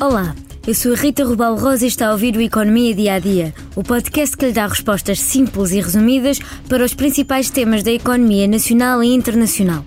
[0.00, 0.34] Olá,
[0.66, 3.54] eu sou a Rita Rubal Rosa e está a ouvir o Economia Dia a Dia,
[3.76, 6.38] o podcast que lhe dá respostas simples e resumidas
[6.70, 9.84] para os principais temas da economia nacional e internacional.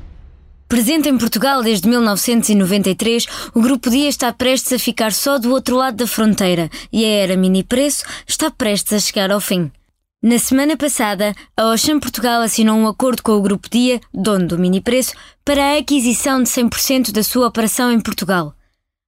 [0.69, 5.75] Presente em Portugal desde 1993, o Grupo Dia está prestes a ficar só do outro
[5.75, 9.71] lado da fronteira e a era mini preço está prestes a chegar ao fim.
[10.21, 14.59] Na semana passada, a Ocean Portugal assinou um acordo com o Grupo Dia, dono do
[14.59, 18.53] mini preço, para a aquisição de 100% da sua operação em Portugal.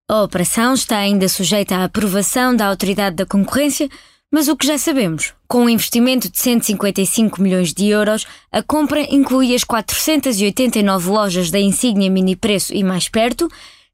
[0.08, 3.90] A operação está ainda sujeita à aprovação da Autoridade da Concorrência,
[4.32, 9.02] mas o que já sabemos, com um investimento de 155 milhões de euros, a compra
[9.12, 13.50] inclui as 489 lojas da insígnia Mini Preço e mais perto,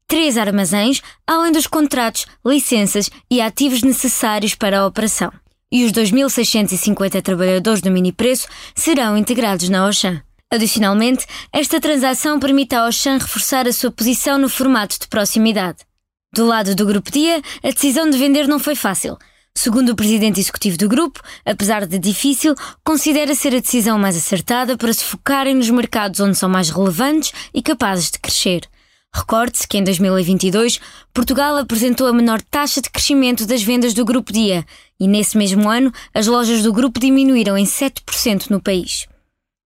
[0.06, 5.32] três armazéns, além dos contratos, licenças e ativos necessários para a operação.
[5.72, 10.20] E os 2.650 trabalhadores do Mini Preço serão integrados na Auchan.
[10.52, 15.78] Adicionalmente, esta transação permite à Auchan reforçar a sua posição no formato de proximidade.
[16.34, 19.18] Do lado do Grupo Dia, a decisão de vender não foi fácil.
[19.54, 24.78] Segundo o presidente executivo do grupo, apesar de difícil, considera ser a decisão mais acertada
[24.78, 28.62] para se focarem nos mercados onde são mais relevantes e capazes de crescer.
[29.14, 30.80] Recorde-se que em 2022
[31.12, 34.64] Portugal apresentou a menor taxa de crescimento das vendas do Grupo Dia
[34.98, 39.06] e nesse mesmo ano as lojas do grupo diminuíram em 7% no país.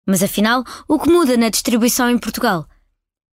[0.08, 2.66] Mas afinal, o que muda na distribuição em Portugal?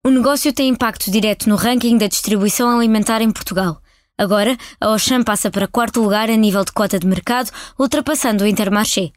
[0.05, 3.83] O negócio tem impacto direto no ranking da distribuição alimentar em Portugal.
[4.17, 8.47] Agora, a Auchan passa para quarto lugar a nível de cota de mercado, ultrapassando o
[8.47, 9.11] Intermarché.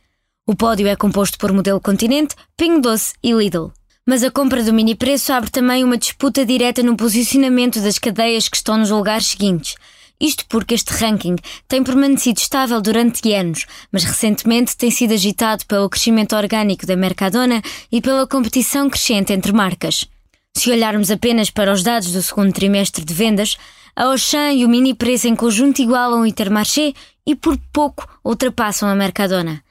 [0.46, 3.72] O pódio é composto por Modelo Continente, Pingo Doce e Lidl.
[4.08, 8.50] Mas a compra do mini preço abre também uma disputa direta no posicionamento das cadeias
[8.50, 9.76] que estão nos lugares seguintes.
[10.20, 11.36] Isto porque este ranking
[11.68, 17.62] tem permanecido estável durante anos, mas recentemente tem sido agitado pelo crescimento orgânico da Mercadona
[17.92, 20.08] e pela competição crescente entre marcas.
[20.55, 23.57] Se olharmos apenas para os dados do segundo trimestre de vendas,
[23.95, 26.94] a Auchan e o Mini Preço em conjunto igualam o Intermarché
[27.25, 29.63] e por pouco ultrapassam a Mercadona.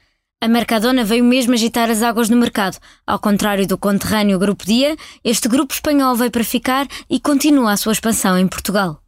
[0.43, 2.79] A Mercadona veio mesmo agitar as águas no mercado.
[3.07, 7.77] Ao contrário do conterrâneo Grupo Dia, este grupo espanhol veio para ficar e continua a
[7.77, 9.03] sua expansão em Portugal.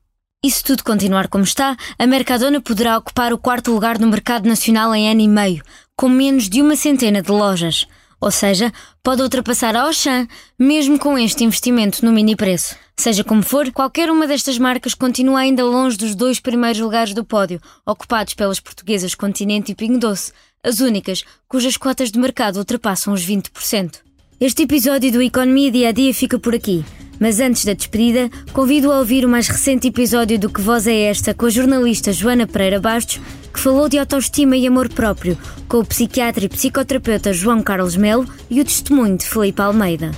[0.45, 4.47] E se tudo continuar como está, a Mercadona poderá ocupar o quarto lugar no mercado
[4.47, 5.63] nacional em ano e meio,
[5.97, 7.87] com menos de uma centena de lojas.
[8.23, 8.73] Ou seja,
[9.03, 12.77] pode ultrapassar a Auchan, mesmo com este investimento no mini preço.
[12.97, 17.25] Seja como for, qualquer uma destas marcas continua ainda longe dos dois primeiros lugares do
[17.25, 20.33] pódio, ocupados pelas portuguesas Continente e Pingo Doce,
[20.63, 23.97] as únicas cujas cotas de mercado ultrapassam os 20%.
[24.41, 26.85] Este episódio do Economia Dia a Dia fica por aqui.
[27.19, 31.03] Mas antes da despedida, convido a ouvir o mais recente episódio do Que Voz é
[31.03, 33.21] Esta com a jornalista Joana Pereira Bastos,
[33.53, 38.27] que falou de autoestima e amor próprio, com o psiquiatra e psicoterapeuta João Carlos Melo
[38.51, 40.11] e o testemunho de Felipe Almeida.